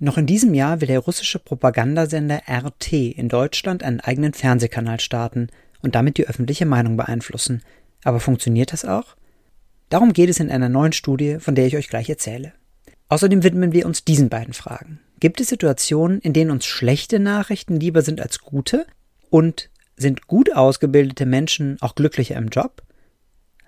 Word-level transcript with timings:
Noch 0.00 0.16
in 0.16 0.26
diesem 0.26 0.54
Jahr 0.54 0.80
will 0.80 0.86
der 0.86 1.00
russische 1.00 1.40
Propagandasender 1.40 2.42
RT 2.48 2.92
in 2.92 3.28
Deutschland 3.28 3.82
einen 3.82 3.98
eigenen 3.98 4.32
Fernsehkanal 4.32 5.00
starten 5.00 5.48
und 5.82 5.96
damit 5.96 6.18
die 6.18 6.28
öffentliche 6.28 6.66
Meinung 6.66 6.96
beeinflussen. 6.96 7.62
Aber 8.04 8.20
funktioniert 8.20 8.72
das 8.72 8.84
auch? 8.84 9.16
Darum 9.88 10.12
geht 10.12 10.30
es 10.30 10.38
in 10.38 10.52
einer 10.52 10.68
neuen 10.68 10.92
Studie, 10.92 11.38
von 11.40 11.56
der 11.56 11.66
ich 11.66 11.76
euch 11.76 11.88
gleich 11.88 12.08
erzähle. 12.08 12.52
Außerdem 13.08 13.42
widmen 13.42 13.72
wir 13.72 13.86
uns 13.86 14.04
diesen 14.04 14.28
beiden 14.28 14.54
Fragen. 14.54 15.00
Gibt 15.18 15.40
es 15.40 15.48
Situationen, 15.48 16.20
in 16.20 16.32
denen 16.32 16.52
uns 16.52 16.64
schlechte 16.64 17.18
Nachrichten 17.18 17.80
lieber 17.80 18.02
sind 18.02 18.20
als 18.20 18.38
gute? 18.38 18.86
Und 19.30 19.68
sind 19.96 20.28
gut 20.28 20.54
ausgebildete 20.54 21.26
Menschen 21.26 21.76
auch 21.80 21.96
glücklicher 21.96 22.36
im 22.36 22.48
Job? 22.48 22.82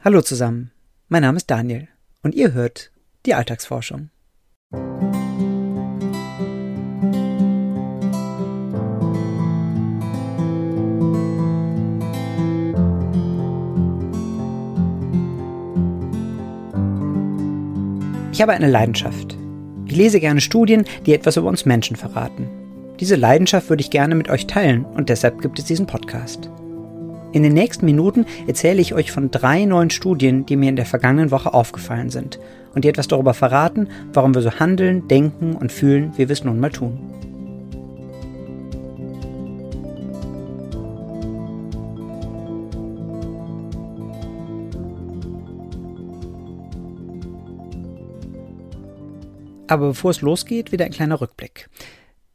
Hallo 0.05 0.23
zusammen, 0.23 0.71
mein 1.09 1.23
Name 1.23 1.39
ist 1.39 1.51
Daniel 1.51 1.89
und 2.23 2.37
ihr 2.37 2.53
hört 2.53 2.93
die 3.27 3.35
Alltagsforschung. 3.35 4.11
Ich 18.41 18.43
habe 18.43 18.55
eine 18.55 18.71
Leidenschaft. 18.71 19.37
Ich 19.85 19.95
lese 19.95 20.19
gerne 20.19 20.41
Studien, 20.41 20.87
die 21.05 21.13
etwas 21.13 21.37
über 21.37 21.51
uns 21.51 21.67
Menschen 21.67 21.95
verraten. 21.95 22.49
Diese 22.99 23.15
Leidenschaft 23.15 23.69
würde 23.69 23.83
ich 23.83 23.91
gerne 23.91 24.15
mit 24.15 24.31
euch 24.31 24.47
teilen 24.47 24.87
und 24.87 25.11
deshalb 25.11 25.43
gibt 25.43 25.59
es 25.59 25.67
diesen 25.67 25.87
Podcast. 25.87 26.49
In 27.33 27.43
den 27.43 27.53
nächsten 27.53 27.85
Minuten 27.85 28.25
erzähle 28.47 28.81
ich 28.81 28.95
euch 28.95 29.13
von 29.13 29.31
drei 29.31 29.67
neuen 29.67 29.91
Studien, 29.91 30.47
die 30.47 30.57
mir 30.57 30.71
in 30.71 30.77
der 30.77 30.87
vergangenen 30.87 31.31
Woche 31.31 31.53
aufgefallen 31.53 32.09
sind 32.09 32.41
und 32.75 32.87
die 32.87 32.89
etwas 32.89 33.09
darüber 33.09 33.35
verraten, 33.35 33.89
warum 34.15 34.35
wir 34.35 34.41
so 34.41 34.53
handeln, 34.53 35.07
denken 35.07 35.55
und 35.55 35.71
fühlen, 35.71 36.15
wie 36.17 36.27
wir 36.27 36.33
es 36.33 36.43
nun 36.43 36.61
mal 36.61 36.71
tun. 36.71 36.99
Aber 49.71 49.87
bevor 49.87 50.11
es 50.11 50.21
losgeht, 50.21 50.73
wieder 50.73 50.85
ein 50.85 50.91
kleiner 50.91 51.21
Rückblick. 51.21 51.69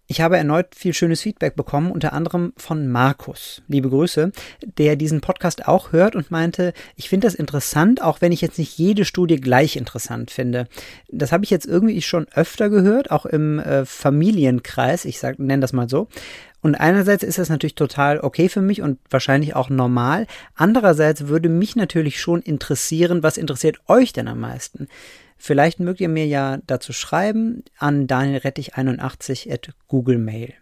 Ich 0.07 0.21
habe 0.21 0.37
erneut 0.37 0.73
viel 0.73 0.93
schönes 0.93 1.19
Feedback 1.19 1.57
bekommen, 1.57 1.91
unter 1.91 2.13
anderem 2.13 2.53
von 2.55 2.87
Markus. 2.87 3.61
Liebe 3.67 3.89
Grüße, 3.89 4.31
der 4.77 4.95
diesen 4.95 5.19
Podcast 5.19 5.67
auch 5.67 5.91
hört 5.91 6.15
und 6.15 6.31
meinte, 6.31 6.71
ich 6.95 7.09
finde 7.09 7.27
das 7.27 7.35
interessant, 7.35 8.01
auch 8.01 8.21
wenn 8.21 8.31
ich 8.31 8.39
jetzt 8.39 8.57
nicht 8.57 8.77
jede 8.77 9.03
Studie 9.03 9.35
gleich 9.35 9.75
interessant 9.75 10.31
finde. 10.31 10.69
Das 11.09 11.33
habe 11.33 11.43
ich 11.43 11.49
jetzt 11.49 11.65
irgendwie 11.65 12.01
schon 12.01 12.25
öfter 12.33 12.69
gehört, 12.69 13.11
auch 13.11 13.25
im 13.25 13.59
äh, 13.59 13.83
Familienkreis, 13.83 15.03
ich 15.03 15.21
nenne 15.21 15.59
das 15.59 15.73
mal 15.73 15.89
so. 15.89 16.07
Und 16.61 16.75
einerseits 16.75 17.23
ist 17.23 17.37
das 17.37 17.49
natürlich 17.49 17.75
total 17.75 18.21
okay 18.21 18.47
für 18.47 18.61
mich 18.61 18.81
und 18.81 18.97
wahrscheinlich 19.09 19.57
auch 19.57 19.69
normal. 19.69 20.25
Andererseits 20.55 21.27
würde 21.27 21.49
mich 21.49 21.75
natürlich 21.75 22.21
schon 22.21 22.41
interessieren, 22.41 23.23
was 23.23 23.35
interessiert 23.35 23.81
euch 23.87 24.13
denn 24.13 24.29
am 24.29 24.39
meisten? 24.39 24.87
Vielleicht 25.37 25.79
mögt 25.79 25.99
ihr 26.01 26.09
mir 26.09 26.25
ja 26.25 26.57
dazu 26.65 26.93
schreiben 26.93 27.63
an 27.77 28.07
danielrettich81 28.07 29.51
at 29.51 29.69
Google 29.87 30.17
Mail. 30.17 30.53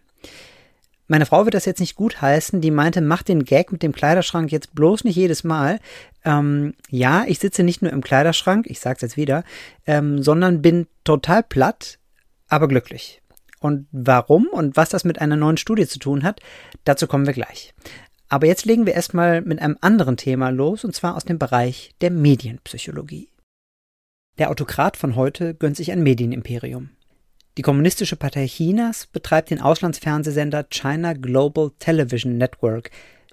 Meine 1.08 1.26
Frau 1.26 1.46
wird 1.46 1.54
das 1.54 1.66
jetzt 1.66 1.80
nicht 1.80 1.96
gut 1.96 2.22
heißen, 2.22 2.62
die 2.62 2.72
meinte, 2.72 3.02
mach 3.02 3.24
den 3.24 3.44
Gag 3.44 3.72
mit 3.72 3.84
dem 3.84 3.92
Kleiderschrank 3.92 4.52
jetzt 4.52 4.74
bloß 4.74 5.04
nicht 5.04 5.16
jedes 5.16 5.44
Mal. 5.44 5.80
Ähm, 6.24 6.74
ja, 6.90 7.26
ich 7.28 7.40
sitze 7.40 7.64
nicht 7.64 7.82
nur 7.82 7.92
im 7.92 8.02
Kleiderschrank, 8.02 8.66
ich 8.68 8.80
sag's 8.80 9.02
jetzt 9.02 9.18
wieder, 9.18 9.44
ähm, 9.86 10.24
sondern 10.24 10.62
bin 10.62 10.88
total 11.04 11.44
platt, 11.44 12.00
aber 12.48 12.68
glücklich. 12.68 13.22
Und 13.60 13.88
warum 13.92 14.48
und 14.48 14.76
was 14.76 14.90
das 14.90 15.04
mit 15.04 15.20
einer 15.20 15.36
neuen 15.36 15.58
Studie 15.58 15.88
zu 15.88 16.00
tun 16.00 16.24
hat, 16.24 16.40
dazu 16.84 17.06
kommen 17.08 17.28
wir 17.28 17.34
gleich. 17.34 17.74
Aber 18.30 18.48
jetzt 18.48 18.66
legen 18.66 18.86
wir 18.86 18.94
erstmal 18.94 19.42
mit 19.42 19.62
einem 19.62 19.78
anderen 19.82 20.18
Thema 20.18 20.50
los, 20.50 20.84
und 20.84 20.96
zwar 20.96 21.16
aus 21.16 21.26
dem 21.26 21.38
Bereich 21.38 21.92
der 22.02 22.12
Medienpsychologie. 22.12 23.30
Der 24.40 24.50
Autokrat 24.50 24.98
von 24.98 25.16
heute 25.16 25.54
gönnt 25.54 25.78
sich 25.78 25.92
ein 25.92 26.02
Medienimperium. 26.02 26.90
Die 27.58 27.62
Kommunistische 27.62 28.16
Partei 28.16 28.48
Chinas 28.48 29.06
betreibt 29.06 29.52
den 29.52 29.62
Auslandsfernsehsender 29.62 30.64
China 30.72 31.14
Global 31.14 31.70
Television 31.78 32.40
Network, 32.40 32.90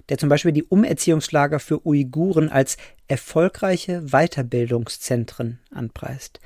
der 0.09 0.19
zum 0.19 0.29
Beispiel 0.29 0.51
die 0.51 0.63
Umerziehungslager 0.63 1.59
für 1.59 1.83
Uiguren 1.87 2.49
als 2.49 2.77
erfolgreiche 3.07 4.03
Weiterbildungszentren 4.11 5.59
anpreist. 5.71 6.39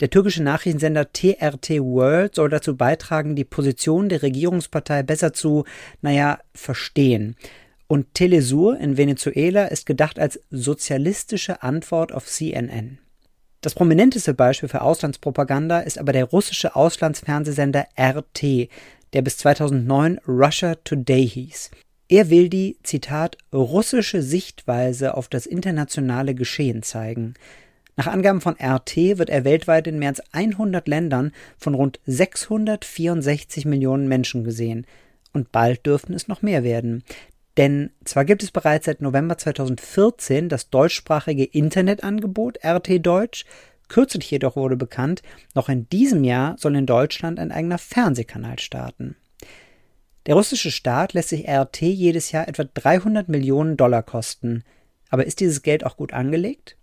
Der 0.00 0.08
türkische 0.08 0.42
Nachrichtensender 0.42 1.12
TRT 1.12 1.70
World 1.80 2.36
soll 2.36 2.48
dazu 2.48 2.74
beitragen, 2.74 3.36
die 3.36 3.44
Position 3.44 4.08
der 4.08 4.22
Regierungspartei 4.22 5.02
besser 5.02 5.34
zu, 5.34 5.64
naja, 6.00 6.38
verstehen. 6.54 7.36
Und 7.86 8.14
Telesur 8.14 8.78
in 8.78 8.96
Venezuela 8.96 9.66
ist 9.66 9.84
gedacht 9.84 10.18
als 10.18 10.40
sozialistische 10.50 11.62
Antwort 11.62 12.12
auf 12.12 12.24
CNN. 12.24 12.98
Das 13.60 13.74
prominenteste 13.74 14.34
Beispiel 14.34 14.68
für 14.68 14.82
Auslandspropaganda 14.82 15.80
ist 15.80 15.98
aber 15.98 16.12
der 16.12 16.26
russische 16.26 16.76
Auslandsfernsehsender 16.76 17.86
RT, 17.98 18.68
der 19.12 19.22
bis 19.22 19.38
2009 19.38 20.20
Russia 20.28 20.76
Today 20.76 21.28
hieß. 21.28 21.70
Er 22.08 22.30
will 22.30 22.48
die, 22.48 22.78
Zitat, 22.84 23.36
russische 23.52 24.22
Sichtweise 24.22 25.14
auf 25.14 25.28
das 25.28 25.44
internationale 25.44 26.34
Geschehen 26.34 26.82
zeigen. 26.82 27.34
Nach 27.96 28.06
Angaben 28.06 28.40
von 28.40 28.54
RT 28.54 28.96
wird 29.18 29.28
er 29.28 29.44
weltweit 29.44 29.88
in 29.88 29.98
mehr 29.98 30.10
als 30.10 30.22
100 30.32 30.86
Ländern 30.86 31.32
von 31.58 31.74
rund 31.74 31.98
664 32.06 33.64
Millionen 33.64 34.06
Menschen 34.06 34.44
gesehen. 34.44 34.86
Und 35.32 35.50
bald 35.50 35.84
dürften 35.84 36.14
es 36.14 36.28
noch 36.28 36.40
mehr 36.40 36.62
werden. 36.62 37.02
Denn 37.58 37.90
zwar 38.04 38.24
gibt 38.24 38.44
es 38.44 38.52
bereits 38.52 38.86
seit 38.86 39.02
November 39.02 39.36
2014 39.36 40.48
das 40.48 40.70
deutschsprachige 40.70 41.44
Internetangebot 41.44 42.64
RT 42.64 43.04
Deutsch, 43.04 43.44
kürzlich 43.88 44.30
jedoch 44.30 44.54
wurde 44.54 44.76
bekannt, 44.76 45.22
noch 45.54 45.68
in 45.68 45.88
diesem 45.88 46.22
Jahr 46.22 46.56
soll 46.56 46.76
in 46.76 46.86
Deutschland 46.86 47.40
ein 47.40 47.50
eigener 47.50 47.78
Fernsehkanal 47.78 48.60
starten. 48.60 49.16
Der 50.26 50.36
russische 50.36 50.70
Staat 50.70 51.14
lässt 51.14 51.30
sich 51.30 51.48
RT 51.48 51.80
jedes 51.80 52.30
Jahr 52.30 52.46
etwa 52.46 52.62
300 52.62 53.28
Millionen 53.28 53.76
Dollar 53.76 54.04
kosten. 54.04 54.62
Aber 55.10 55.26
ist 55.26 55.40
dieses 55.40 55.62
Geld 55.62 55.84
auch 55.84 55.96
gut 55.96 56.12
angelegt? 56.12 56.76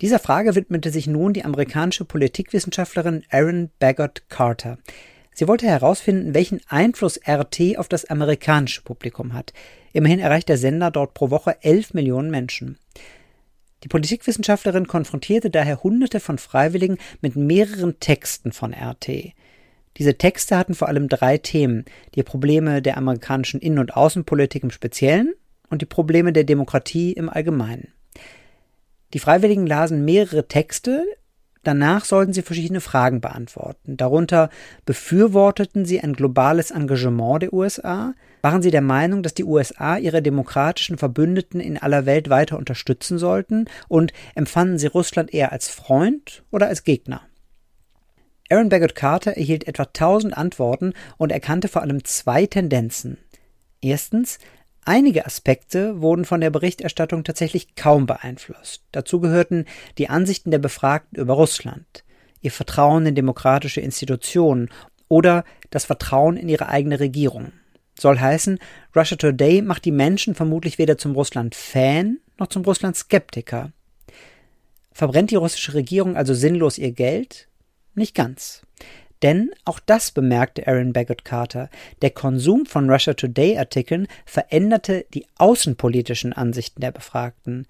Dieser 0.00 0.20
Frage 0.20 0.54
widmete 0.54 0.90
sich 0.90 1.08
nun 1.08 1.32
die 1.32 1.44
amerikanische 1.44 2.04
Politikwissenschaftlerin 2.04 3.24
Erin 3.28 3.70
Baggott 3.80 4.22
Carter. 4.28 4.78
Sie 5.38 5.46
wollte 5.46 5.68
herausfinden, 5.68 6.34
welchen 6.34 6.60
Einfluss 6.66 7.20
RT 7.24 7.78
auf 7.78 7.86
das 7.86 8.06
amerikanische 8.06 8.82
Publikum 8.82 9.34
hat. 9.34 9.52
Immerhin 9.92 10.18
erreicht 10.18 10.48
der 10.48 10.58
Sender 10.58 10.90
dort 10.90 11.14
pro 11.14 11.30
Woche 11.30 11.62
11 11.62 11.94
Millionen 11.94 12.28
Menschen. 12.28 12.76
Die 13.84 13.88
Politikwissenschaftlerin 13.88 14.88
konfrontierte 14.88 15.48
daher 15.48 15.84
Hunderte 15.84 16.18
von 16.18 16.38
Freiwilligen 16.38 16.98
mit 17.20 17.36
mehreren 17.36 18.00
Texten 18.00 18.50
von 18.50 18.74
RT. 18.74 19.32
Diese 19.96 20.18
Texte 20.18 20.58
hatten 20.58 20.74
vor 20.74 20.88
allem 20.88 21.08
drei 21.08 21.38
Themen: 21.38 21.84
die 22.16 22.24
Probleme 22.24 22.82
der 22.82 22.96
amerikanischen 22.96 23.60
Innen- 23.60 23.78
und 23.78 23.96
Außenpolitik 23.96 24.64
im 24.64 24.72
Speziellen 24.72 25.34
und 25.70 25.82
die 25.82 25.86
Probleme 25.86 26.32
der 26.32 26.42
Demokratie 26.42 27.12
im 27.12 27.28
Allgemeinen. 27.28 27.92
Die 29.14 29.20
Freiwilligen 29.20 29.68
lasen 29.68 30.04
mehrere 30.04 30.48
Texte, 30.48 31.06
Danach 31.68 32.06
sollten 32.06 32.32
sie 32.32 32.40
verschiedene 32.40 32.80
Fragen 32.80 33.20
beantworten. 33.20 33.98
Darunter 33.98 34.48
befürworteten 34.86 35.84
sie 35.84 36.00
ein 36.00 36.14
globales 36.14 36.70
Engagement 36.70 37.42
der 37.42 37.52
USA, 37.52 38.14
waren 38.40 38.62
sie 38.62 38.70
der 38.70 38.80
Meinung, 38.80 39.22
dass 39.22 39.34
die 39.34 39.44
USA 39.44 39.98
ihre 39.98 40.22
demokratischen 40.22 40.96
Verbündeten 40.96 41.60
in 41.60 41.76
aller 41.76 42.06
Welt 42.06 42.30
weiter 42.30 42.56
unterstützen 42.56 43.18
sollten 43.18 43.66
und 43.86 44.14
empfanden 44.34 44.78
sie 44.78 44.86
Russland 44.86 45.34
eher 45.34 45.52
als 45.52 45.68
Freund 45.68 46.42
oder 46.50 46.68
als 46.68 46.84
Gegner. 46.84 47.20
Aaron 48.48 48.70
Baggott 48.70 48.94
Carter 48.94 49.36
erhielt 49.36 49.68
etwa 49.68 49.82
1000 49.82 50.34
Antworten 50.34 50.94
und 51.18 51.32
erkannte 51.32 51.68
vor 51.68 51.82
allem 51.82 52.02
zwei 52.02 52.46
Tendenzen. 52.46 53.18
Erstens, 53.82 54.38
Einige 54.88 55.26
Aspekte 55.26 56.00
wurden 56.00 56.24
von 56.24 56.40
der 56.40 56.48
Berichterstattung 56.48 57.22
tatsächlich 57.22 57.74
kaum 57.74 58.06
beeinflusst. 58.06 58.84
Dazu 58.90 59.20
gehörten 59.20 59.66
die 59.98 60.08
Ansichten 60.08 60.50
der 60.50 60.60
Befragten 60.60 61.18
über 61.18 61.34
Russland, 61.34 62.04
ihr 62.40 62.50
Vertrauen 62.50 63.04
in 63.04 63.14
demokratische 63.14 63.82
Institutionen 63.82 64.70
oder 65.06 65.44
das 65.68 65.84
Vertrauen 65.84 66.38
in 66.38 66.48
ihre 66.48 66.70
eigene 66.70 67.00
Regierung. 67.00 67.52
Soll 68.00 68.18
heißen, 68.18 68.58
Russia 68.96 69.18
Today 69.18 69.60
macht 69.60 69.84
die 69.84 69.92
Menschen 69.92 70.34
vermutlich 70.34 70.78
weder 70.78 70.96
zum 70.96 71.12
Russland-Fan 71.12 72.16
noch 72.38 72.46
zum 72.46 72.62
Russland-Skeptiker. 72.62 73.72
Verbrennt 74.90 75.30
die 75.30 75.36
russische 75.36 75.74
Regierung 75.74 76.16
also 76.16 76.32
sinnlos 76.32 76.78
ihr 76.78 76.92
Geld? 76.92 77.46
Nicht 77.94 78.14
ganz. 78.14 78.62
Denn 79.22 79.50
auch 79.64 79.80
das 79.80 80.12
bemerkte 80.12 80.66
Aaron 80.66 80.92
Baggott 80.92 81.24
Carter. 81.24 81.70
Der 82.02 82.10
Konsum 82.10 82.66
von 82.66 82.88
Russia 82.88 83.14
Today 83.14 83.58
Artikeln 83.58 84.06
veränderte 84.24 85.06
die 85.14 85.26
außenpolitischen 85.36 86.32
Ansichten 86.32 86.80
der 86.80 86.92
Befragten. 86.92 87.66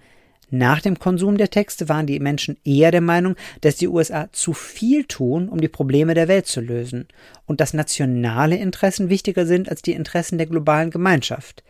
Nach 0.50 0.80
dem 0.80 0.98
Konsum 0.98 1.36
der 1.36 1.50
Texte 1.50 1.88
waren 1.88 2.06
die 2.06 2.20
Menschen 2.20 2.56
eher 2.64 2.90
der 2.90 3.02
Meinung, 3.02 3.36
dass 3.60 3.76
die 3.76 3.88
USA 3.88 4.28
zu 4.32 4.54
viel 4.54 5.04
tun, 5.04 5.48
um 5.48 5.60
die 5.60 5.68
Probleme 5.68 6.14
der 6.14 6.28
Welt 6.28 6.46
zu 6.46 6.60
lösen 6.60 7.06
und 7.44 7.60
dass 7.60 7.74
nationale 7.74 8.56
Interessen 8.56 9.10
wichtiger 9.10 9.44
sind 9.44 9.68
als 9.68 9.82
die 9.82 9.92
Interessen 9.92 10.38
der 10.38 10.46
globalen 10.46 10.90
Gemeinschaft. 10.90 11.62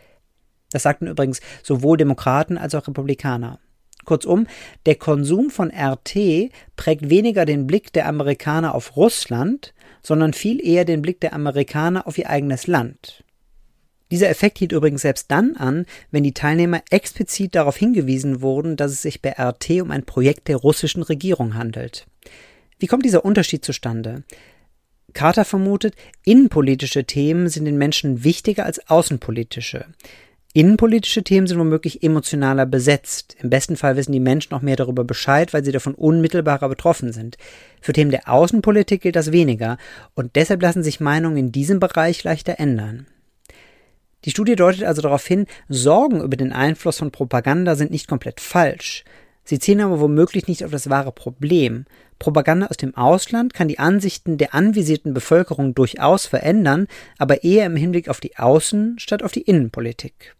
Das 0.71 0.83
sagten 0.83 1.07
übrigens 1.07 1.41
sowohl 1.61 1.97
Demokraten 1.97 2.57
als 2.57 2.73
auch 2.73 2.87
Republikaner. 2.87 3.59
Kurzum, 4.05 4.47
der 4.85 4.95
Konsum 4.95 5.49
von 5.49 5.71
RT 5.71 6.51
prägt 6.75 7.09
weniger 7.09 7.45
den 7.45 7.67
Blick 7.67 7.93
der 7.93 8.07
Amerikaner 8.07 8.75
auf 8.75 8.95
Russland, 8.95 9.73
sondern 10.01 10.33
viel 10.33 10.65
eher 10.65 10.85
den 10.85 11.01
Blick 11.01 11.19
der 11.19 11.33
Amerikaner 11.33 12.07
auf 12.07 12.17
ihr 12.17 12.29
eigenes 12.29 12.67
Land. 12.67 13.23
Dieser 14.11 14.29
Effekt 14.29 14.57
hielt 14.57 14.71
übrigens 14.71 15.03
selbst 15.03 15.29
dann 15.29 15.55
an, 15.55 15.85
wenn 16.09 16.23
die 16.23 16.33
Teilnehmer 16.33 16.81
explizit 16.89 17.53
darauf 17.53 17.77
hingewiesen 17.77 18.41
wurden, 18.41 18.75
dass 18.75 18.91
es 18.91 19.03
sich 19.03 19.21
bei 19.21 19.35
RT 19.37 19.81
um 19.81 19.91
ein 19.91 20.03
Projekt 20.03 20.47
der 20.47 20.57
russischen 20.57 21.03
Regierung 21.03 21.53
handelt. 21.53 22.07
Wie 22.79 22.87
kommt 22.87 23.05
dieser 23.05 23.23
Unterschied 23.23 23.63
zustande? 23.63 24.23
Carter 25.13 25.45
vermutet, 25.45 25.95
innenpolitische 26.23 27.05
Themen 27.05 27.49
sind 27.49 27.65
den 27.65 27.77
Menschen 27.77 28.23
wichtiger 28.23 28.65
als 28.65 28.89
außenpolitische. 28.89 29.85
Innenpolitische 30.53 31.23
Themen 31.23 31.45
sind 31.45 31.59
womöglich 31.59 32.01
emotionaler 32.01 32.65
besetzt. 32.65 33.35
Im 33.39 33.51
besten 33.51 33.77
Fall 33.77 33.95
wissen 33.95 34.13
die 34.13 34.19
Menschen 34.19 34.55
auch 34.55 34.63
mehr 34.63 34.75
darüber 34.75 35.03
Bescheid, 35.03 35.53
weil 35.53 35.63
sie 35.63 35.71
davon 35.71 35.93
unmittelbarer 35.93 36.67
betroffen 36.69 37.13
sind. 37.13 37.37
Für 37.81 37.93
Themen 37.93 38.09
der 38.09 38.27
Außenpolitik 38.27 39.01
gilt 39.01 39.15
das 39.15 39.31
weniger 39.31 39.77
und 40.15 40.35
deshalb 40.35 40.63
lassen 40.63 40.81
sich 40.81 40.99
Meinungen 40.99 41.37
in 41.37 41.51
diesem 41.51 41.79
Bereich 41.79 42.23
leichter 42.23 42.59
ändern. 42.59 43.05
Die 44.25 44.31
Studie 44.31 44.55
deutet 44.55 44.83
also 44.85 45.03
darauf 45.03 45.25
hin, 45.25 45.45
Sorgen 45.69 46.19
über 46.19 46.35
den 46.35 46.51
Einfluss 46.51 46.97
von 46.97 47.11
Propaganda 47.11 47.75
sind 47.75 47.91
nicht 47.91 48.07
komplett 48.07 48.41
falsch. 48.41 49.05
Sie 49.43 49.59
zielen 49.59 49.81
aber 49.81 49.99
womöglich 49.99 50.47
nicht 50.47 50.65
auf 50.65 50.71
das 50.71 50.89
wahre 50.89 51.11
Problem. 51.11 51.85
Propaganda 52.17 52.67
aus 52.67 52.77
dem 52.77 52.97
Ausland 52.97 53.53
kann 53.53 53.67
die 53.67 53.79
Ansichten 53.79 54.39
der 54.39 54.55
anvisierten 54.55 55.13
Bevölkerung 55.13 55.75
durchaus 55.75 56.25
verändern, 56.25 56.87
aber 57.19 57.43
eher 57.43 57.67
im 57.67 57.75
Hinblick 57.75 58.09
auf 58.09 58.19
die 58.19 58.35
Außen- 58.35 58.99
statt 58.99 59.21
auf 59.21 59.31
die 59.31 59.41
Innenpolitik. 59.41 60.35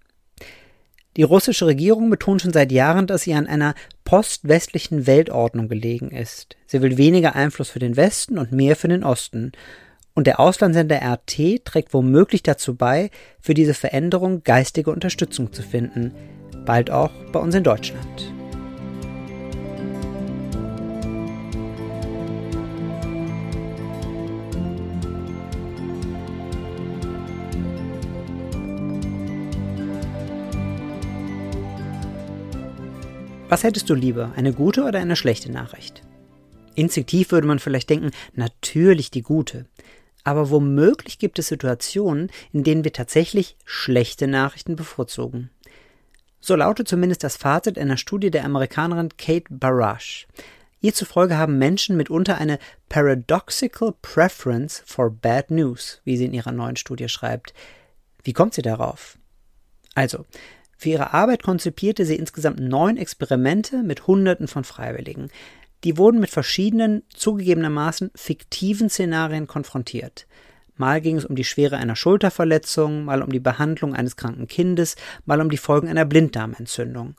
Die 1.18 1.24
russische 1.24 1.66
Regierung 1.66 2.10
betont 2.10 2.42
schon 2.42 2.54
seit 2.54 2.72
Jahren, 2.72 3.08
dass 3.08 3.24
sie 3.24 3.34
an 3.34 3.48
einer 3.48 3.74
postwestlichen 4.04 5.08
Weltordnung 5.08 5.68
gelegen 5.68 6.12
ist. 6.12 6.56
Sie 6.68 6.82
will 6.82 6.98
weniger 6.98 7.36
Einfluss 7.36 7.70
für 7.70 7.80
den 7.80 7.98
Westen 7.98 8.38
und 8.38 8.52
mehr 8.52 8.76
für 8.76 8.88
den 8.88 9.04
Osten. 9.04 9.52
Und 10.14 10.28
der 10.28 10.40
Auslandssender 10.40 11.02
RT 11.02 11.66
trägt 11.66 11.94
womöglich 11.94 12.44
dazu 12.44 12.76
bei, 12.76 13.10
für 13.40 13.54
diese 13.54 13.74
Veränderung 13.74 14.44
geistige 14.44 14.92
Unterstützung 14.92 15.52
zu 15.52 15.64
finden, 15.64 16.14
bald 16.66 16.92
auch 16.92 17.12
bei 17.32 17.40
uns 17.40 17.56
in 17.56 17.64
Deutschland. 17.64 18.34
Was 33.50 33.64
hättest 33.64 33.90
du 33.90 33.96
lieber, 33.96 34.32
eine 34.36 34.54
gute 34.54 34.84
oder 34.84 35.00
eine 35.00 35.16
schlechte 35.16 35.52
Nachricht? 35.52 36.04
Instinktiv 36.76 37.32
würde 37.32 37.48
man 37.48 37.58
vielleicht 37.58 37.90
denken, 37.90 38.12
natürlich 38.36 39.10
die 39.10 39.24
gute. 39.24 39.66
Aber 40.24 40.52
womöglich 40.52 41.18
gibt 41.18 41.40
es 41.40 41.48
Situationen, 41.48 42.30
in 42.54 42.64
denen 42.64 42.84
wir 42.84 42.94
tatsächlich 42.94 43.58
schlechte 43.66 44.28
Nachrichten 44.28 44.76
bevorzugen. 44.76 45.50
So 46.40 46.56
lautet 46.56 46.88
zumindest 46.88 47.24
das 47.24 47.38
Fazit 47.38 47.80
einer 47.80 47.98
Studie 47.98 48.30
der 48.30 48.46
Amerikanerin 48.46 49.18
Kate 49.18 49.46
Barash. 49.50 50.28
Ihr 50.80 50.94
zufolge 50.94 51.36
haben 51.36 51.58
Menschen 51.58 51.98
mitunter 51.98 52.38
eine 52.38 52.60
paradoxical 52.88 53.96
preference 54.04 54.84
for 54.86 55.10
bad 55.10 55.50
news, 55.50 56.02
wie 56.04 56.18
sie 56.18 56.26
in 56.26 56.34
ihrer 56.34 56.52
neuen 56.52 56.76
Studie 56.76 57.10
schreibt. 57.10 57.56
Wie 58.24 58.34
kommt 58.34 58.54
sie 58.54 58.62
darauf? 58.62 59.18
Also, 59.96 60.26
für 60.80 60.90
ihre 60.90 61.14
Arbeit 61.14 61.44
konzipierte 61.44 62.06
sie 62.06 62.16
insgesamt 62.16 62.62
neun 62.62 62.96
Experimente 62.96 63.84
mit 63.84 64.08
Hunderten 64.08 64.48
von 64.48 64.64
Freiwilligen. 64.64 65.28
Die 65.84 65.98
wurden 65.98 66.22
mit 66.22 66.30
verschiedenen, 66.30 67.04
zugegebenermaßen 67.14 68.12
fiktiven 68.16 68.90
Szenarien 68.90 69.46
konfrontiert. 69.46 70.26
Mal 70.78 71.02
ging 71.02 71.18
es 71.18 71.26
um 71.26 71.36
die 71.36 71.44
Schwere 71.44 71.76
einer 71.76 71.98
Schulterverletzung, 71.98 73.04
mal 73.04 73.22
um 73.22 73.30
die 73.30 73.42
Behandlung 73.42 73.94
eines 73.94 74.16
kranken 74.16 74.48
Kindes, 74.48 74.96
mal 75.26 75.42
um 75.42 75.50
die 75.50 75.58
Folgen 75.58 75.90
einer 75.90 76.06
Blinddarmentzündung. 76.06 77.16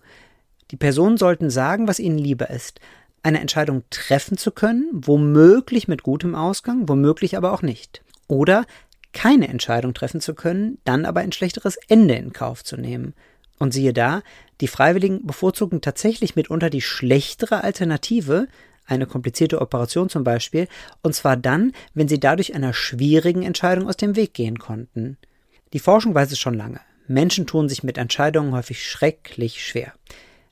Die 0.71 0.77
Personen 0.77 1.19
sollten 1.19 1.51
sagen, 1.51 1.87
was 1.87 1.99
ihnen 1.99 2.17
lieber 2.17 2.49
ist, 2.49 2.81
eine 3.23 3.41
Entscheidung 3.41 3.83
treffen 3.91 4.39
zu 4.39 4.53
können, 4.53 4.89
womöglich 4.91 5.87
mit 5.87 6.03
gutem 6.03 6.35
Ausgang, 6.35 6.89
womöglich 6.89 7.37
aber 7.37 7.53
auch 7.53 7.61
nicht. 7.61 8.03
Oder 8.27 8.65
keine 9.13 9.49
Entscheidung 9.49 9.93
treffen 9.93 10.23
zu 10.23 10.35
können, 10.35 10.79
dann 10.85 11.05
aber 11.05 11.21
ein 11.21 11.33
schlechteres 11.33 11.77
Ende 11.89 12.15
in 12.15 12.33
Kauf 12.33 12.65
zu 12.65 12.79
nehmen. 12.79 13.13
Und 13.61 13.73
siehe 13.73 13.93
da, 13.93 14.23
die 14.63 14.69
Freiwilligen 14.69 15.27
bevorzugen 15.27 15.83
tatsächlich 15.83 16.35
mitunter 16.35 16.71
die 16.71 16.81
schlechtere 16.81 17.63
Alternative, 17.63 18.49
eine 18.87 19.07
komplizierte 19.07 19.61
Operation 19.61 20.09
zum 20.09 20.25
Beispiel, 20.25 20.67
und 21.03 21.15
zwar 21.15 21.37
dann, 21.37 21.73
wenn 21.95 22.09
sie 22.09 22.19
dadurch 22.19 22.55
einer 22.55 22.73
schwierigen 22.73 23.43
Entscheidung 23.43 23.87
aus 23.87 23.99
dem 23.99 24.17
Weg 24.17 24.35
gehen 24.35 24.59
konnten. 24.59 25.19
Die 25.75 25.79
Forschung 25.79 26.15
weiß 26.15 26.33
es 26.33 26.39
schon 26.39 26.55
lange. 26.55 26.81
Menschen 27.07 27.47
tun 27.47 27.69
sich 27.69 27.83
mit 27.83 27.99
Entscheidungen 27.99 28.53
häufig 28.53 28.85
schrecklich 28.85 29.65
schwer. 29.65 29.93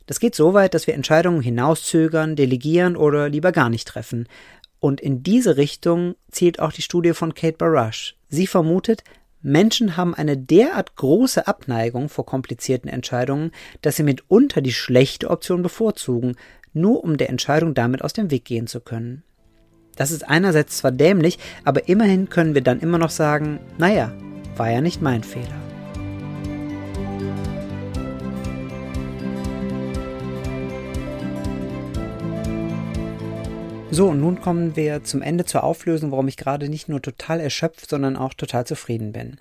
Das 0.07 0.21
geht 0.21 0.35
so 0.35 0.53
weit, 0.53 0.75
dass 0.75 0.87
wir 0.87 0.95
Entscheidungen 0.95 1.41
hinauszögern, 1.41 2.37
delegieren 2.37 2.95
oder 2.95 3.29
lieber 3.29 3.53
gar 3.53 3.71
nicht 3.71 3.89
treffen. 3.89 4.29
Und 4.81 5.01
in 5.01 5.23
diese 5.23 5.57
Richtung 5.57 6.15
zielt 6.31 6.61
auch 6.61 6.73
die 6.73 6.83
Studie 6.83 7.15
von 7.15 7.35
Kate 7.35 7.57
Barash. 7.57 8.17
Sie 8.29 8.47
vermutet, 8.47 9.03
Menschen 9.41 9.97
haben 9.97 10.15
eine 10.15 10.37
derart 10.37 10.97
große 10.97 11.47
Abneigung 11.47 12.09
vor 12.09 12.27
komplizierten 12.27 12.89
Entscheidungen, 12.89 13.53
dass 13.83 13.97
sie 13.97 14.03
mitunter 14.03 14.61
die 14.61 14.73
schlechte 14.73 15.31
Option 15.31 15.63
bevorzugen, 15.63 16.37
nur 16.73 17.05
um 17.05 17.17
der 17.17 17.29
Entscheidung 17.29 17.75
damit 17.75 18.03
aus 18.03 18.13
dem 18.13 18.31
Weg 18.31 18.45
gehen 18.45 18.67
zu 18.67 18.81
können. 18.81 19.23
Das 19.97 20.11
ist 20.11 20.29
einerseits 20.29 20.79
zwar 20.79 20.93
dämlich, 20.93 21.39
aber 21.65 21.89
immerhin 21.89 22.29
können 22.29 22.55
wir 22.55 22.63
dann 22.63 22.81
immer 22.81 22.99
noch 22.99 23.11
sagen, 23.11 23.59
naja, 23.79 24.13
war 24.57 24.71
ja 24.71 24.81
nicht 24.81 25.03
mein 25.03 25.25
Fehler. 25.25 25.68
So, 33.99 34.11
und 34.11 34.21
nun 34.21 34.41
kommen 34.41 34.77
wir 34.77 35.03
zum 35.03 35.23
Ende 35.23 35.45
zur 35.45 35.65
Auflösung, 35.65 36.13
warum 36.13 36.29
ich 36.29 36.37
gerade 36.37 36.69
nicht 36.69 36.89
nur 36.89 37.03
total 37.03 37.41
erschöpft, 37.41 37.91
sondern 37.91 38.17
auch 38.17 38.33
total 38.33 38.65
zufrieden 38.65 39.11
bin. 39.11 39.41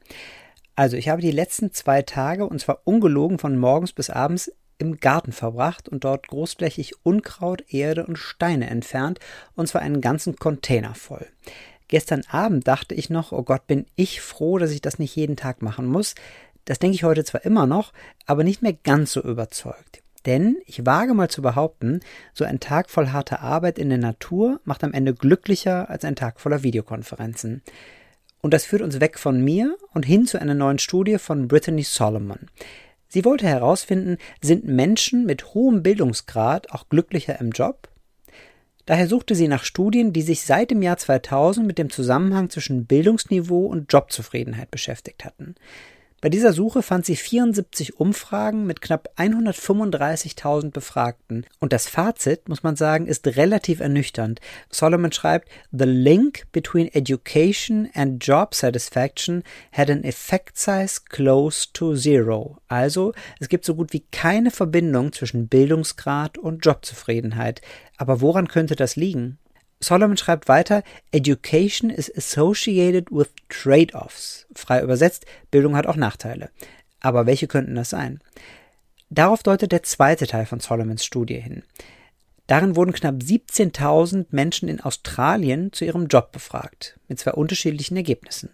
Also, 0.75 0.98
ich 0.98 1.10
habe 1.10 1.22
die 1.22 1.29
letzten 1.29 1.74
zwei 1.74 2.01
Tage, 2.01 2.43
und 2.43 2.60
zwar 2.60 2.82
ungelogen 2.84 3.38
von 3.38 3.55
morgens 3.55 3.93
bis 3.93 4.10
abends, 4.10 4.51
im 4.79 5.00
Garten 5.00 5.32
verbracht 5.32 5.88
und 5.88 6.05
dort 6.05 6.27
großflächig 6.29 6.96
Unkraut, 7.03 7.72
Erde 7.72 8.08
und 8.08 8.17
Steine 8.17 8.67
entfernt, 8.67 9.20
und 9.53 9.67
zwar 9.67 9.84
einen 9.84 10.01
ganzen 10.01 10.38
Container 10.38 10.96
voll. 10.96 11.27
Gestern 11.88 12.24
Abend 12.27 12.67
dachte 12.67 12.96
ich 12.96 13.12
noch, 13.12 13.32
oh 13.32 13.43
Gott, 13.43 13.67
bin 13.67 13.86
ich 13.96 14.22
froh, 14.22 14.58
dass 14.58 14.72
ich 14.72 14.82
das 14.82 14.98
nicht 14.98 15.15
jeden 15.15 15.36
Tag 15.36 15.62
machen 15.62 15.86
muss. 15.86 16.15
Das 16.65 16.79
denke 16.79 16.96
ich 16.96 17.03
heute 17.03 17.24
zwar 17.24 17.46
immer 17.46 17.67
noch, 17.67 17.93
aber 18.25 18.43
nicht 18.43 18.63
mehr 18.63 18.74
ganz 18.74 19.12
so 19.12 19.22
überzeugt. 19.22 20.01
Denn 20.27 20.57
ich 20.65 20.86
wage 20.86 21.13
mal 21.13 21.29
zu 21.29 21.41
behaupten, 21.41 22.01
so 22.34 22.43
ein 22.43 22.60
Tag 22.60 22.89
voll 22.89 23.07
harter 23.07 23.41
Arbeit 23.41 23.79
in 23.79 23.88
der 23.88 23.98
Natur 23.98 24.60
macht 24.65 24.84
am 24.84 24.91
Ende 24.91 25.13
glücklicher 25.13 25.89
als 25.89 26.03
ein 26.03 26.17
Tag 26.17 26.41
voller 26.41 26.63
Videokonferenzen. 26.63 27.63
Und 28.41 28.53
das 28.53 28.65
führt 28.65 28.81
uns 28.81 29.00
weg 29.00 29.17
von 29.17 29.41
mir 29.41 29.77
und 29.93 30.05
hin 30.05 30.27
zu 30.27 30.39
einer 30.39 30.53
neuen 30.53 30.79
Studie 30.79 31.17
von 31.17 31.48
Brittany 31.48 31.84
Solomon. 31.84 32.50
Sie 33.07 33.24
wollte 33.24 33.48
herausfinden, 33.48 34.17
sind 34.41 34.67
Menschen 34.67 35.25
mit 35.25 35.53
hohem 35.53 35.81
Bildungsgrad 35.81 36.72
auch 36.72 36.89
glücklicher 36.89 37.39
im 37.39 37.51
Job? 37.51 37.88
Daher 38.86 39.07
suchte 39.07 39.34
sie 39.34 39.48
nach 39.48 39.63
Studien, 39.63 40.12
die 40.12 40.22
sich 40.22 40.41
seit 40.41 40.72
dem 40.72 40.81
Jahr 40.81 40.98
2000 40.98 41.65
mit 41.65 41.77
dem 41.77 41.89
Zusammenhang 41.89 42.50
zwischen 42.50 42.86
Bildungsniveau 42.86 43.65
und 43.65 43.91
Jobzufriedenheit 43.93 44.72
beschäftigt 44.72 45.24
hatten. 45.24 45.55
Bei 46.19 46.29
dieser 46.29 46.51
Suche 46.51 46.81
fand 46.81 47.05
sie 47.05 47.15
74 47.15 48.00
Umfragen 48.00 48.65
mit 48.65 48.81
knapp 48.81 49.07
135.000 49.17 50.71
Befragten. 50.71 51.45
Und 51.59 51.74
das 51.74 51.88
Fazit, 51.88 52.50
muss 52.50 52.63
man 52.63 52.75
sagen, 52.75 53.05
ist 53.05 53.27
relativ 53.27 53.81
ernüchternd. 53.81 54.39
Solomon 54.71 55.12
schreibt, 55.12 55.47
The 55.71 55.86
link 55.86 56.51
between 56.51 56.91
education 56.91 57.88
and 57.93 58.25
job 58.25 58.55
satisfaction 58.55 59.43
had 59.71 59.91
an 59.91 60.03
effect 60.03 60.57
size 60.57 61.01
close 61.07 61.67
to 61.74 61.95
zero. 61.95 62.57
Also, 62.67 63.13
es 63.39 63.47
gibt 63.47 63.63
so 63.63 63.75
gut 63.75 63.93
wie 63.93 64.03
keine 64.12 64.50
Verbindung 64.50 65.13
zwischen 65.13 65.47
Bildungsgrad 65.47 66.39
und 66.39 66.65
Jobzufriedenheit. 66.65 67.62
Aber 67.97 68.21
woran 68.21 68.47
könnte 68.47 68.75
das 68.75 68.95
liegen? 68.95 69.38
Solomon 69.79 70.17
schreibt 70.17 70.48
weiter, 70.48 70.84
Education 71.12 71.89
is 71.89 72.12
associated 72.15 73.12
with 73.12 73.29
trade-offs. 73.50 74.48
Frei 74.55 74.81
übersetzt, 74.81 75.25
Bildung 75.51 75.75
hat 75.75 75.86
auch 75.86 75.96
Nachteile. 75.96 76.50
Aber 77.00 77.25
welche 77.25 77.48
könnten 77.48 77.75
das 77.75 77.91
sein? 77.91 78.19
Darauf 79.10 79.43
deutet 79.43 79.72
der 79.72 79.84
zweite 79.84 80.27
Teil 80.27 80.46
von 80.46 80.60
Solomons 80.60 81.05
Studie 81.05 81.39
hin. 81.39 81.63
Darin 82.48 82.75
wurden 82.75 82.93
knapp 82.93 83.15
17.000 83.15 84.27
Menschen 84.31 84.69
in 84.69 84.81
Australien 84.81 85.72
zu 85.74 85.86
ihrem 85.86 86.07
Job 86.07 86.31
befragt, 86.31 86.98
mit 87.07 87.19
zwei 87.19 87.31
unterschiedlichen 87.31 87.98
Ergebnissen. 87.98 88.50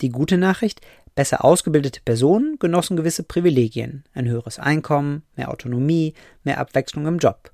Die 0.00 0.08
gute 0.08 0.38
Nachricht, 0.38 0.80
besser 1.14 1.44
ausgebildete 1.44 2.00
Personen 2.00 2.58
genossen 2.58 2.96
gewisse 2.96 3.22
Privilegien, 3.22 4.04
ein 4.14 4.28
höheres 4.28 4.58
Einkommen, 4.58 5.22
mehr 5.36 5.50
Autonomie, 5.50 6.14
mehr 6.42 6.58
Abwechslung 6.58 7.06
im 7.06 7.18
Job. 7.18 7.50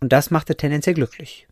Und 0.00 0.12
das 0.12 0.30
machte 0.30 0.56
tendenziell 0.56 0.94
glücklich. 0.94 1.48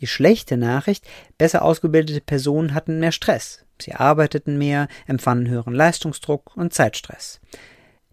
Die 0.00 0.06
schlechte 0.06 0.56
Nachricht, 0.56 1.04
besser 1.38 1.62
ausgebildete 1.62 2.20
Personen 2.20 2.74
hatten 2.74 2.98
mehr 2.98 3.12
Stress. 3.12 3.64
Sie 3.80 3.94
arbeiteten 3.94 4.58
mehr, 4.58 4.88
empfanden 5.06 5.48
höheren 5.48 5.74
Leistungsdruck 5.74 6.56
und 6.56 6.74
Zeitstress. 6.74 7.40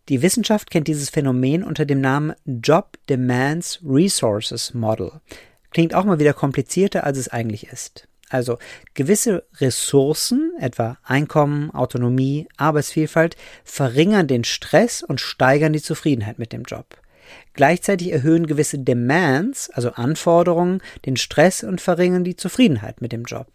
Die 0.09 0.21
Wissenschaft 0.21 0.69
kennt 0.69 0.87
dieses 0.87 1.09
Phänomen 1.09 1.63
unter 1.63 1.85
dem 1.85 2.01
Namen 2.01 2.33
Job 2.45 2.97
Demands 3.09 3.79
Resources 3.85 4.73
Model. 4.73 5.11
Klingt 5.71 5.93
auch 5.93 6.03
mal 6.03 6.19
wieder 6.19 6.33
komplizierter, 6.33 7.05
als 7.05 7.17
es 7.17 7.29
eigentlich 7.29 7.67
ist. 7.67 8.07
Also 8.29 8.57
gewisse 8.95 9.45
Ressourcen, 9.59 10.53
etwa 10.59 10.97
Einkommen, 11.03 11.71
Autonomie, 11.71 12.47
Arbeitsvielfalt, 12.57 13.37
verringern 13.63 14.27
den 14.27 14.43
Stress 14.43 15.03
und 15.03 15.21
steigern 15.21 15.71
die 15.71 15.81
Zufriedenheit 15.81 16.39
mit 16.39 16.51
dem 16.51 16.63
Job. 16.63 16.97
Gleichzeitig 17.53 18.11
erhöhen 18.11 18.47
gewisse 18.47 18.79
Demands, 18.79 19.69
also 19.69 19.91
Anforderungen, 19.91 20.81
den 21.05 21.17
Stress 21.17 21.63
und 21.63 21.81
verringern 21.81 22.23
die 22.23 22.35
Zufriedenheit 22.35 23.01
mit 23.01 23.11
dem 23.11 23.23
Job. 23.23 23.47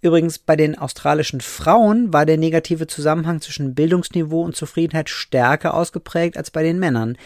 Übrigens, 0.00 0.38
bei 0.38 0.54
den 0.54 0.78
australischen 0.78 1.40
Frauen 1.40 2.12
war 2.12 2.24
der 2.24 2.36
negative 2.36 2.86
Zusammenhang 2.86 3.40
zwischen 3.40 3.74
Bildungsniveau 3.74 4.42
und 4.42 4.54
Zufriedenheit 4.54 5.08
stärker 5.08 5.74
ausgeprägt 5.74 6.36
als 6.36 6.50
bei 6.52 6.62
den 6.62 6.78
Männern. 6.78 7.18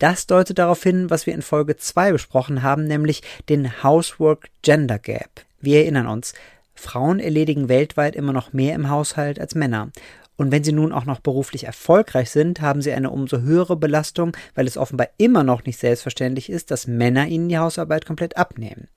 Das 0.00 0.26
deutet 0.26 0.58
darauf 0.58 0.82
hin, 0.82 1.10
was 1.10 1.26
wir 1.26 1.34
in 1.34 1.42
Folge 1.42 1.76
2 1.76 2.12
besprochen 2.12 2.62
haben, 2.62 2.84
nämlich 2.84 3.22
den 3.48 3.82
Housework 3.82 4.48
Gender 4.62 4.98
Gap. 4.98 5.44
Wir 5.60 5.80
erinnern 5.80 6.06
uns, 6.06 6.34
Frauen 6.74 7.18
erledigen 7.18 7.68
weltweit 7.68 8.14
immer 8.14 8.32
noch 8.32 8.52
mehr 8.52 8.74
im 8.74 8.88
Haushalt 8.88 9.40
als 9.40 9.54
Männer. 9.54 9.90
Und 10.38 10.52
wenn 10.52 10.62
sie 10.62 10.72
nun 10.72 10.92
auch 10.92 11.04
noch 11.04 11.18
beruflich 11.18 11.64
erfolgreich 11.64 12.30
sind, 12.30 12.60
haben 12.60 12.80
sie 12.80 12.92
eine 12.92 13.10
umso 13.10 13.40
höhere 13.40 13.76
Belastung, 13.76 14.36
weil 14.54 14.68
es 14.68 14.78
offenbar 14.78 15.08
immer 15.18 15.42
noch 15.42 15.64
nicht 15.64 15.78
selbstverständlich 15.78 16.48
ist, 16.48 16.70
dass 16.70 16.86
Männer 16.86 17.26
ihnen 17.26 17.48
die 17.48 17.58
Hausarbeit 17.58 18.06
komplett 18.06 18.36
abnehmen. 18.36 18.88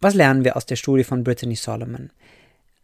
Was 0.00 0.14
lernen 0.14 0.44
wir 0.44 0.56
aus 0.56 0.64
der 0.64 0.76
Studie 0.76 1.04
von 1.04 1.24
Brittany 1.24 1.56
Solomon? 1.56 2.10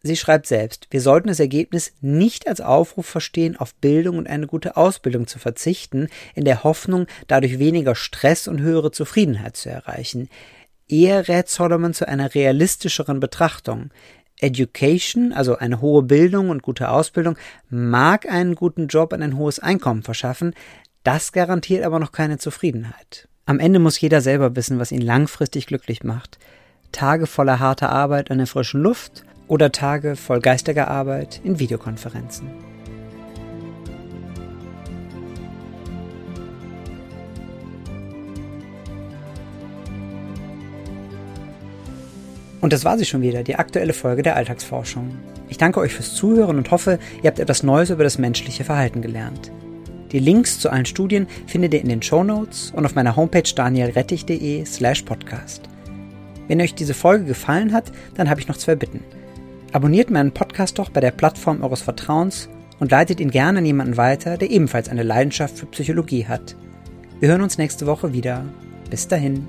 Sie 0.03 0.17
schreibt 0.17 0.47
selbst, 0.47 0.87
wir 0.91 1.01
sollten 1.01 1.29
das 1.29 1.39
Ergebnis 1.39 1.93
nicht 2.01 2.47
als 2.47 2.61
Aufruf 2.61 3.05
verstehen, 3.05 3.57
auf 3.57 3.73
Bildung 3.75 4.17
und 4.17 4.27
eine 4.27 4.47
gute 4.47 4.77
Ausbildung 4.77 5.27
zu 5.27 5.39
verzichten, 5.39 6.07
in 6.35 6.45
der 6.45 6.63
Hoffnung, 6.63 7.07
dadurch 7.27 7.59
weniger 7.59 7.95
Stress 7.95 8.47
und 8.47 8.61
höhere 8.61 8.91
Zufriedenheit 8.91 9.55
zu 9.57 9.69
erreichen. 9.69 10.29
Eher 10.87 11.27
rät 11.27 11.49
Solomon 11.49 11.93
zu 11.93 12.07
einer 12.07 12.33
realistischeren 12.33 13.19
Betrachtung. 13.19 13.91
Education, 14.39 15.33
also 15.33 15.57
eine 15.57 15.81
hohe 15.81 16.03
Bildung 16.03 16.49
und 16.49 16.63
gute 16.63 16.89
Ausbildung, 16.89 17.37
mag 17.69 18.27
einen 18.27 18.55
guten 18.55 18.87
Job 18.87 19.13
und 19.13 19.21
ein 19.21 19.37
hohes 19.37 19.59
Einkommen 19.59 20.03
verschaffen, 20.03 20.53
das 21.03 21.31
garantiert 21.31 21.83
aber 21.83 21.99
noch 21.99 22.11
keine 22.11 22.37
Zufriedenheit. 22.37 23.27
Am 23.45 23.59
Ende 23.59 23.79
muss 23.79 23.99
jeder 23.99 24.21
selber 24.21 24.55
wissen, 24.55 24.79
was 24.79 24.91
ihn 24.91 25.01
langfristig 25.01 25.65
glücklich 25.65 26.03
macht. 26.03 26.37
Tage 26.91 27.25
voller 27.27 27.59
harter 27.59 27.89
Arbeit 27.89 28.31
an 28.31 28.37
der 28.37 28.47
frischen 28.47 28.81
Luft 28.81 29.23
oder 29.47 29.71
Tage 29.71 30.15
voll 30.15 30.39
geistiger 30.39 30.87
Arbeit 30.87 31.41
in 31.43 31.59
Videokonferenzen. 31.59 32.68
Und 42.61 42.73
das 42.73 42.85
war 42.85 42.97
sie 42.97 43.05
schon 43.05 43.21
wieder, 43.21 43.43
die 43.43 43.55
aktuelle 43.55 43.93
Folge 43.93 44.23
der 44.23 44.35
Alltagsforschung. 44.35 45.17
Ich 45.47 45.57
danke 45.57 45.79
euch 45.79 45.93
fürs 45.93 46.13
Zuhören 46.13 46.57
und 46.57 46.71
hoffe, 46.71 46.99
ihr 47.23 47.27
habt 47.29 47.39
etwas 47.39 47.63
Neues 47.63 47.89
über 47.89 48.03
das 48.03 48.17
menschliche 48.17 48.63
Verhalten 48.63 49.01
gelernt. 49.01 49.51
Die 50.11 50.19
Links 50.19 50.59
zu 50.59 50.69
allen 50.71 50.85
Studien 50.85 51.27
findet 51.45 51.73
ihr 51.73 51.81
in 51.81 51.89
den 51.89 52.01
Show 52.01 52.23
Notes 52.23 52.71
und 52.75 52.85
auf 52.85 52.95
meiner 52.95 53.15
Homepage 53.15 53.43
danielrettich.de 53.55 54.65
slash 54.65 55.03
podcast. 55.03 55.69
Wenn 56.47 56.61
euch 56.61 56.73
diese 56.73 56.95
Folge 56.95 57.25
gefallen 57.25 57.73
hat, 57.73 57.91
dann 58.15 58.29
habe 58.29 58.41
ich 58.41 58.47
noch 58.47 58.57
zwei 58.57 58.75
Bitten. 58.75 59.03
Abonniert 59.71 60.09
meinen 60.09 60.31
Podcast 60.31 60.79
doch 60.79 60.89
bei 60.89 60.99
der 60.99 61.11
Plattform 61.11 61.61
eures 61.61 61.83
Vertrauens 61.83 62.49
und 62.79 62.89
leitet 62.89 63.19
ihn 63.19 63.29
gerne 63.29 63.59
an 63.59 63.65
jemanden 63.65 63.97
weiter, 63.97 64.37
der 64.37 64.49
ebenfalls 64.49 64.89
eine 64.89 65.03
Leidenschaft 65.03 65.59
für 65.59 65.67
Psychologie 65.67 66.25
hat. 66.25 66.55
Wir 67.19 67.29
hören 67.29 67.41
uns 67.41 67.57
nächste 67.59 67.85
Woche 67.85 68.13
wieder. 68.13 68.45
Bis 68.89 69.07
dahin. 69.07 69.47